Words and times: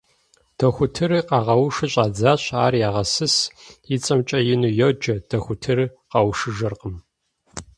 Дохутырыр 0.57 1.21
къагъэушу 1.27 1.87
щӀадзащ, 1.93 2.43
ар 2.65 2.73
ягъэсыс, 2.87 3.35
и 3.93 3.95
цӀэмкӀэ 4.03 4.39
ину 4.53 4.69
йоджэ, 4.79 5.15
дохутырыр 5.29 5.93
къэушыжыркъым. 6.11 6.95